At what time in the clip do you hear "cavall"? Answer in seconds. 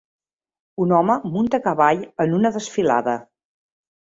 1.67-2.01